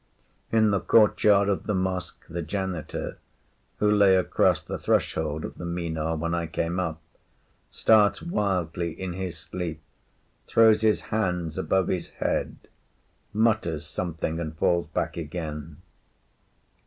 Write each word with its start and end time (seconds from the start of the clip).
In 0.51 0.71
the 0.71 0.79
courtyard 0.79 1.47
of 1.47 1.67
the 1.67 1.75
mosque 1.75 2.25
the 2.27 2.41
janitor, 2.41 3.19
who 3.77 3.91
lay 3.91 4.15
across 4.15 4.59
the 4.59 4.79
threshold 4.79 5.45
of 5.45 5.59
the 5.59 5.63
Minar 5.63 6.15
when 6.17 6.33
I 6.33 6.47
came 6.47 6.79
up, 6.79 6.99
starts 7.69 8.19
wildly 8.19 8.99
in 8.99 9.13
his 9.13 9.37
sleep, 9.37 9.79
throws 10.47 10.81
his 10.81 11.01
hands 11.13 11.55
above 11.55 11.87
his 11.87 12.07
head, 12.17 12.55
mutters 13.31 13.85
something, 13.85 14.39
and 14.39 14.57
falls 14.57 14.87
back 14.87 15.17
again. 15.17 15.83